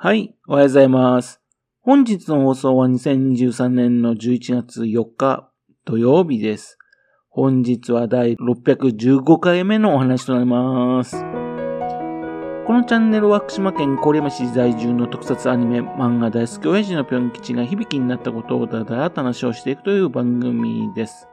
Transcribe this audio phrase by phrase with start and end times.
[0.00, 1.40] はい、おはようございます。
[1.80, 5.50] 本日の放送は2023年の11月4日
[5.84, 6.78] 土曜日です。
[7.28, 11.16] 本日は第615回目のお話となります。
[11.16, 21.26] このチャンネルは福島県郡山市在住の特撮アニメ漫画大好き親父のぴょん吉が響きになったことをだだらと話をしていくという番組です。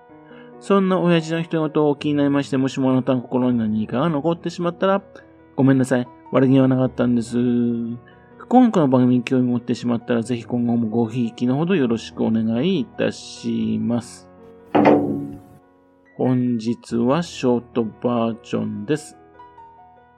[0.59, 5.03] そんな親父の人事を気になりまして、もしもあなたの心に何かが残ってしまったら、
[5.55, 6.07] ごめんなさい。
[6.31, 7.37] 悪気はなかったんです。
[8.47, 14.29] 今回の番組に興味持ってしまったら、ぜひ今後もごひいきのほどよろしくお願いいたします。
[16.15, 19.17] 本日はショートバージョンです。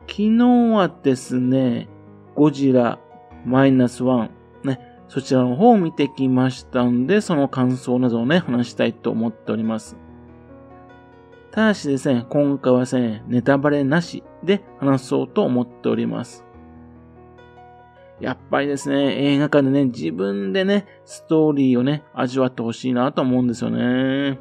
[0.01, 0.37] 昨日
[0.73, 1.87] はですね、
[2.35, 2.99] ゴジラ
[3.45, 4.29] マイナスワン、
[4.63, 9.95] ね、そちらの方を見てきましたんで、その感想などをね、話したいと思っております。
[11.51, 16.46] ただしですね、今回はですね、ネタバレなしで話そうと思っております。
[18.19, 24.39] やっぱりですね、映画館でね、自分でね、ストーリーをね、味わってほしいなと思うんですよね。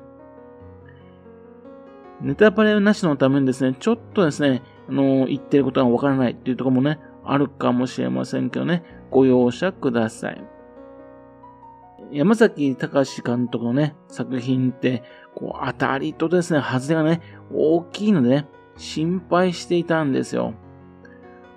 [2.23, 10.43] ネタバレなしのためにですね、ちょっとですね、あの、言ってることがわからないっていうところもね、あるかもしれませんけどね、ご容赦ください。
[12.13, 15.03] 山崎隆監督のね、作品って、
[15.35, 17.21] こう、当たりとですね、外れがね、
[17.53, 20.55] 大きいのでね、心配していたんですよ。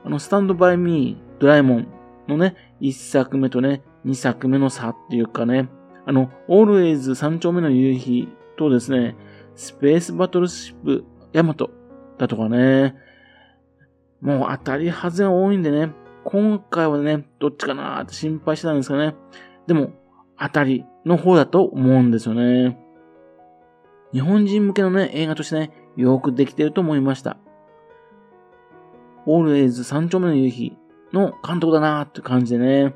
[0.03, 1.87] あの、スタンドバイミー、ドラえもん、
[2.29, 5.69] のね、1作目とね、2作目の差っていうかね、
[6.05, 9.15] あの、オールウェイズ3丁目の夕日とですね、
[9.55, 11.71] スペースバトルシップヤマト
[12.17, 12.95] だとかね、
[14.21, 15.91] もう当たり外れが多いんでね、
[16.23, 19.15] 今回はね、どっちかなーって心配してたんですけどね、
[19.67, 19.91] でも、
[20.39, 22.77] 当たりの方だと思うんですよね。
[24.13, 27.37] 日本人向けのね、映画としてね、よくできてると思いました。
[29.25, 30.77] オールウェイズ3丁目の夕日
[31.13, 32.93] の監督だなーって感じでね、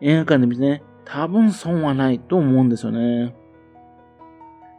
[0.00, 3.34] 映画館で見てね、多分損はないと思うんですよね。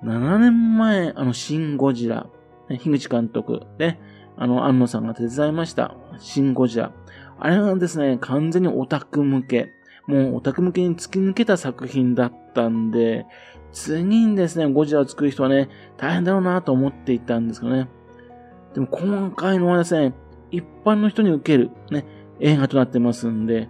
[0.04, 2.28] 7年前、あの、シン・ゴジラ、
[2.70, 4.00] 樋口監督で、
[4.38, 5.96] あの、安野さんが手伝いました。
[6.20, 6.92] シン・ゴジラ。
[7.40, 9.70] あれはですね、完全にオタク向け。
[10.08, 13.26] もうオタク向けに突き抜けた作品だったんで、
[13.72, 17.90] 次にですね、ゴジラを作る人はね、大変だろうなと思っていたんですけどね。
[18.74, 20.14] でも今回のはですね、
[20.52, 22.06] 一般の人に受ける、ね、
[22.40, 23.70] 映画となってますんで、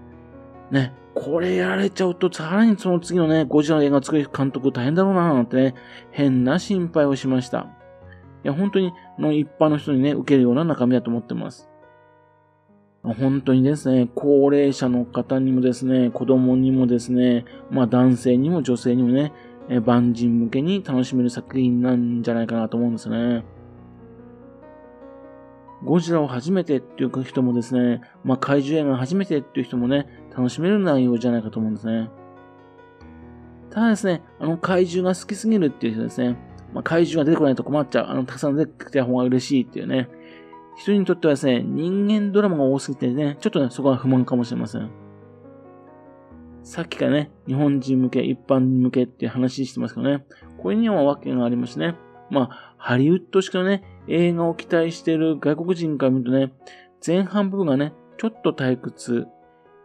[0.71, 5.75] ね、これやられちゃうと、さらにその次のね、ゴジラの映画作る監督大変だろうな、なんてね、
[6.11, 7.67] 変な心配をしました。
[8.43, 11.69] いや、本当に、の一般の人にね、受けるような中身だと思ってます。
[13.03, 19.31] 本当にですね、高齢者の方にもですね、子供にもですね、まあ男性にも女性にもね、
[19.85, 23.45] 万人向けに楽しめる作品なんじゃないかなと思うんですね。
[25.83, 32.09] ゴジラを初めてっていう人もですね、まあ、怪獣映画初めてっていう人もね、楽しめる内容じゃないかと思うんですね。
[33.69, 36.37] ただですね、あの怪獣が好きすぎるっていう人ですね、
[36.73, 38.07] まあ、怪獣が出てこないと困っちゃう。
[38.07, 40.09] あの、たくさん出てきた方が嬉しいっていうね。
[40.77, 44.89] 人にとってはですね、人間ドラマが多すぎてね、ちょっとね、そこは不満かもしれません。
[46.63, 50.25] さっきからね、日本人向け、一般向けっていう話してますけどね、
[50.61, 51.95] これには訳がありますね。
[52.29, 56.51] まあ、ハリウッド式のね、映画を期待している外国人から見るとね、
[57.05, 59.27] 前半部分がね、ちょっと退屈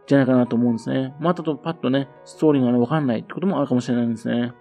[0.07, 1.13] じゃないかなと思うんですね。
[1.19, 4.53] またとパッとね、ストーリーがね、わかんないってこともあるかもしれないんですね。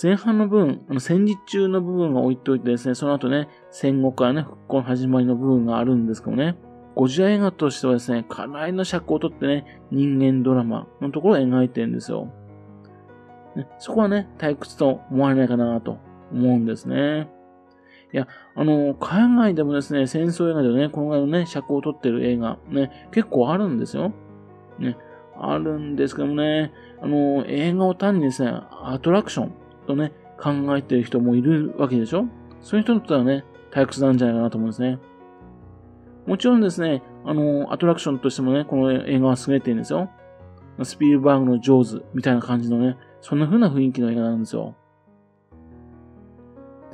[0.00, 6.56] 前半の部分、あの戦時中の部分が置いておいてですね、その後ね、戦後からね、復興の始まりの部分があるんですけどね、
[6.94, 12.28] ゴジラ映画としてはですね、かなりの尺をとってね、人間ドラマのところを描いてるんですよ。
[13.54, 15.98] ね、そこはね、退屈と思われないかなと
[16.32, 17.28] 思うんですね。
[18.12, 24.12] いや、あの、海外でもですね、戦争映画でね、このぐらいのね、尺を撮ってる映画、ね、結構あるんですよ。
[24.78, 24.96] ね、
[25.38, 26.72] あるんですけどもね、
[27.02, 29.52] あの、映画を単にですね、アトラクション
[29.86, 32.26] とね、考えてる人もいるわけでしょ
[32.60, 34.98] そういう人にとってはね、退屈なんじゃないかなと思うんですね。
[36.26, 40.10] もちろんですね、あの、アトラクションとしてもね、この映画は優れてるんですよ。
[40.82, 44.74] スピルバーグのジョーズみたいな感じのね、そんな風な雰囲気の映画なんですよ。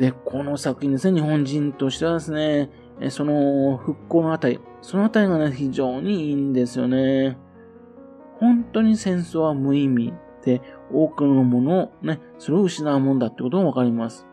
[0.03, 2.71] で、この作品ですね、日本人としてはですね、
[3.11, 7.39] その復興のあたり、そのあたりがね、非常にいいんですよね。
[8.41, 10.13] 本当に戦争は無意味
[10.45, 10.61] で、
[10.91, 14.27] 多くのものをね、それを失うもんだってことがわかります。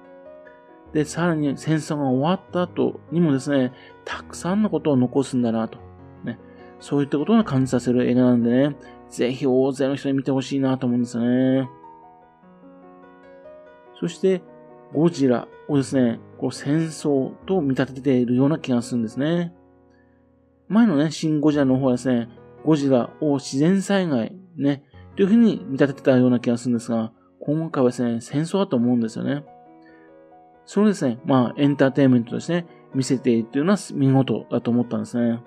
[0.91, 3.71] で、さらに戦争が終わった後にもですね、
[4.05, 5.77] たくさんのことを残すんだなと。
[6.23, 6.39] ね、
[6.79, 8.75] そういったことを感じさせる映画なんでね、
[9.11, 11.69] ぜひ大勢の人に見てほしいなと思うんですよね。
[13.99, 14.41] そして、
[14.95, 19.53] ゴジラをですね、こう戦争と見立てているような気がするんですね。
[20.67, 22.27] 前のね、シン・ゴジラの方はですね、
[22.65, 24.83] ゴジラを自然災害、ね、
[25.15, 29.45] というふうに見立ててたような気がするんですが、今回はですね、戦争だと思うんですよね。
[30.65, 35.39] それをですね、まあ、エンターテインメントとしてね、見せているというのは見事だと思ったんですね。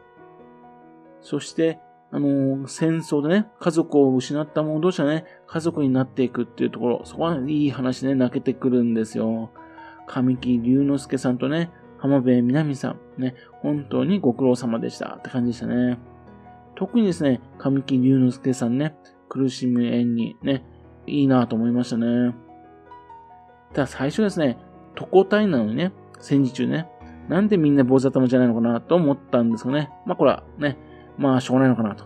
[1.21, 1.79] そして、
[2.11, 9.51] あのー、戦争でね、家族を失った者同士はね、家族になっていくっていうところ、そこは、ね、いい話ね、泣けてくるんですよ。
[10.07, 15.99] 神木隆之介さんとね、浜辺美波さん、ね、本当にご苦労様でしたって感じでしたね。
[16.75, 18.97] 特にですね、神木隆之介さんね、
[19.29, 20.65] 苦しむ演技、ね、
[21.07, 22.35] いいなと思いましたね。
[23.73, 24.59] ただ最初ですね、
[24.95, 26.89] 特攻隊なのにね、戦時中ね、
[27.29, 29.91] なんでみんな坊主頭じゃないのかなと思ったんですがね。
[30.07, 30.77] まあこれはね、
[31.19, 32.05] まあしょうがないのかなと。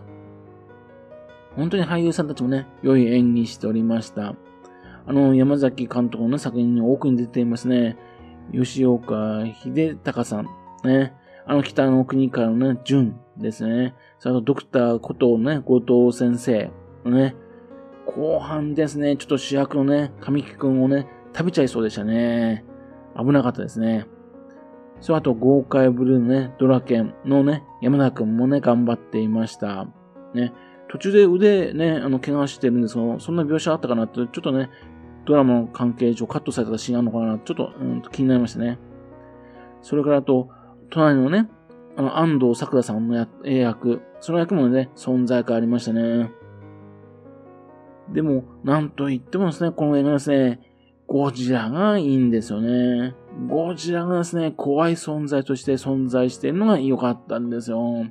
[1.55, 4.35] 本当に俳優さんたちもね、良い演技しておりました。
[5.07, 7.97] あの、山崎監督の作品に多くに出ていますね。
[8.51, 10.47] 吉岡秀隆さん。
[10.83, 11.13] ね。
[11.45, 13.95] あの北の国からのね、純ですね。
[14.19, 16.71] それとドクターことね、後藤先生。
[17.05, 17.35] ね。
[18.05, 22.65] 後半ですね、ちょっと主役のね、神木くんをね、食べちゃいそうでしたね。
[23.17, 24.07] 危なかったですね。
[24.99, 29.87] それあと、豪快ブルーのね、ドラケンのね、山田くんもね、頑張っていました。
[30.33, 30.51] ね。
[30.89, 34.69] 途中で腕ね、あの、怪我してるんですけど、そんな描写あったかなって、ちょっとね、
[35.27, 37.37] ドラマの関係上カットされたシーンあるのかな？
[37.39, 38.79] ちょっと、うん、気になりましたね。
[39.81, 40.49] それからあと、
[40.89, 41.49] 隣のね、
[41.97, 46.31] あの、安藤桜さんの英役、その役もね、存在感ありましたね。
[48.13, 50.61] でも、なんと言ってもですね、この映画ですね、
[51.07, 53.13] ゴジラがいいんですよね。
[53.49, 58.05] ゴジラがですね、怖い存在として存在しているのが良かったんですよ。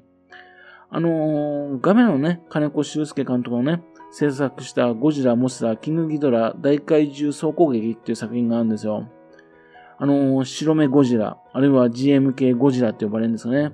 [0.91, 3.83] あのー、画面のね、金子修介監督のね、
[4.19, 9.11] 制作したゴジラ・モスラ・キングギドラ大怪獣総攻撃っていう作品があるんですよ。
[9.99, 13.73] あのー、白目ゴジラ、あるいは GMK ゴジラって呼ばれるんですよね。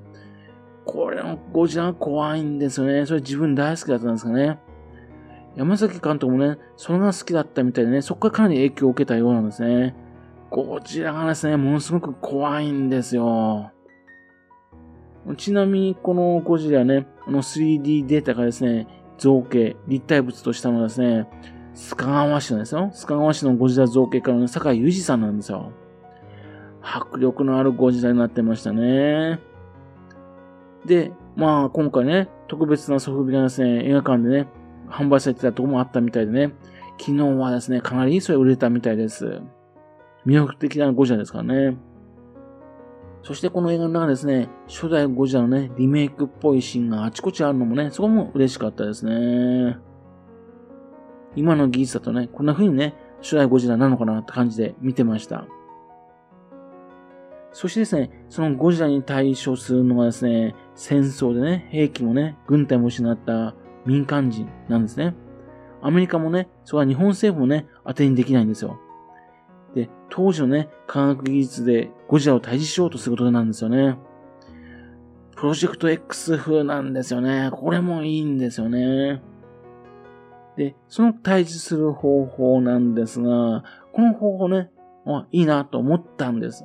[0.85, 3.07] これのゴジラが怖いんですよね。
[3.07, 4.59] それ自分大好きだったんですかね。
[5.55, 9.95] 山崎監督もね、それが好きだったみたいでね、そこからかなり影響を受けたようなんですね。
[10.51, 13.71] ゴジラがですね、ものすごく怖いんですよ。
[15.37, 18.89] ちなみに、このゴジラね、あの 3D データがですね、
[19.19, 21.29] 造形、立体物としたのはですね、
[21.75, 22.91] 須賀川市のですよ。
[22.95, 25.73] 須賀川市のゴジラ造形家の坂井裕二さんなんですよ。
[26.83, 29.41] 迫力のあるゴジラになってましたね。
[30.85, 34.49] で、まあ今回ね、特別なソフビがですね、映画館でね、
[34.89, 36.53] 販売されてたとこもあったみたいでね、
[36.99, 39.41] 昨日はですね、かなりそれ売れたみたいです。
[40.27, 41.77] 魅力的なゴジラですからね。
[43.23, 49.79] そしてこの映画の中ですね、初代ゴジラのね、リメイクっぽいシーンがあちこちあるのもね、そこも嬉しかったですね。
[51.37, 55.47] 今の技術だとね、こんな風にね、初代ゴジラなのかなって感じで見てました。
[57.53, 63.55] そしてですね、そのゴジラに対処するのがですね、戦争でね、兵器もね、軍隊も失った
[63.87, 65.15] 民間人なんですね。
[65.81, 68.81] アメリカもね、それは日本政府もね、当てにできないんですよ。
[69.75, 73.97] で、当時のね、科学技術でゴジラを退治しようとすることなんですよね。
[75.37, 77.51] プロジェクト X 風なんですよね。
[77.53, 79.23] これもいいんですよね。
[80.57, 84.71] で、その退治する方法なんですが、この方法ね、
[85.07, 86.65] あいいなと思ったんです。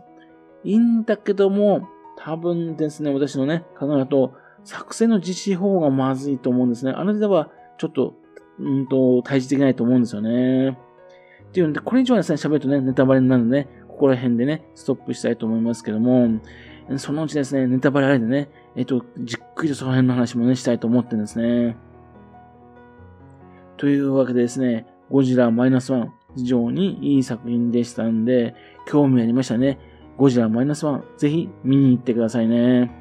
[0.64, 1.88] いいんだけども、
[2.18, 4.34] 多分ですね、私のね、考えだと、
[4.64, 6.92] 作戦の実施方法がまずいと思うんですね。
[6.92, 8.16] あのでは、ちょっと、
[8.60, 10.78] うんと、対峙できないと思うんですよね。
[11.58, 16.40] っていうので、これ以上はですね、喋るとね、ネタバレになるので、ね、ここら辺でね、ストップしたいと思いますけども、
[16.98, 21.76] そのうちですね、ネタバレありでね、えっと、じっくりとその辺の話もね、したいと思ってるんですね。
[23.78, 28.54] というわけでですね、ゴジラマイナスワン、非常にいい作品でしたんで、
[28.86, 29.80] 興味ありましたね。
[30.16, 32.92] ゴジラマイナスワン、ぜひ見に行ってくださいね。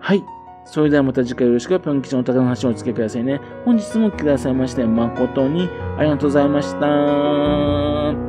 [0.00, 0.24] はい。
[0.66, 3.40] それではまた次回よろしく、ぴょん吉のお宝の話をお付けくださいね。
[3.64, 8.25] 本日も来てくださいまして、誠にありがとうございました。